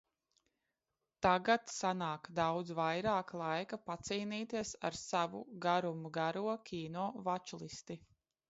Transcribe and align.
Tagad 1.25 1.67
sanāk 1.73 2.29
daudz 2.39 2.71
vairāk 2.79 3.33
laika 3.41 3.79
pacīnīties 3.91 4.73
ar 4.91 4.99
savu 5.03 5.45
garumgaro 5.67 6.59
kino 6.71 7.09
vačlisti. 7.29 8.05